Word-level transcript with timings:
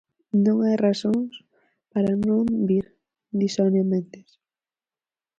Non 0.45 0.57
hai 0.65 0.77
razóns 0.87 1.33
para 1.93 2.11
non 2.27 2.43
vir, 2.67 2.85
di 3.39 3.47
Sonia 3.55 3.83
Méndez. 3.91 4.29